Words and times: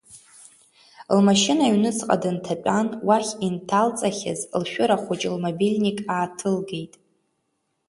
Лмашьына 1.17 1.63
аҩныҵҟа 1.67 2.15
дынҭатәан, 2.21 2.87
уахь 3.07 3.31
инҭалҵахьаз 3.45 4.39
лшәыра 4.61 4.97
хәыҷы 5.03 5.29
лмобильник 5.35 5.97
ааҭылгеит. 6.13 6.93